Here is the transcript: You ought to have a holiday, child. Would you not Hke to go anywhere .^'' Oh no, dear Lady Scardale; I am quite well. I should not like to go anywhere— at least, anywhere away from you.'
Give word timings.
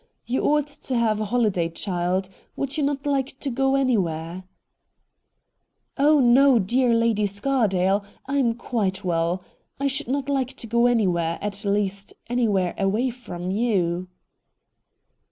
You 0.25 0.41
ought 0.41 0.65
to 0.65 0.97
have 0.97 1.21
a 1.21 1.25
holiday, 1.25 1.69
child. 1.69 2.27
Would 2.55 2.75
you 2.75 2.81
not 2.81 3.03
Hke 3.03 3.37
to 3.37 3.51
go 3.51 3.75
anywhere 3.75 4.35
.^'' 3.75 4.35
Oh 6.03 6.19
no, 6.19 6.57
dear 6.57 6.91
Lady 6.95 7.27
Scardale; 7.27 8.03
I 8.25 8.37
am 8.37 8.55
quite 8.55 9.03
well. 9.05 9.43
I 9.79 9.85
should 9.85 10.07
not 10.07 10.27
like 10.27 10.55
to 10.55 10.65
go 10.65 10.87
anywhere— 10.87 11.37
at 11.43 11.63
least, 11.63 12.15
anywhere 12.27 12.73
away 12.79 13.11
from 13.11 13.51
you.' 13.51 14.07